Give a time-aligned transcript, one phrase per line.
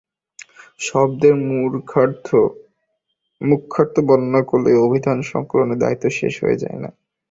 [0.79, 1.35] শব্দের
[3.41, 6.89] মুখ্যার্থ বর্ণনা করলেই অভিধান সংকলকের দায়িত্ব শেষ হয়ে যায় না।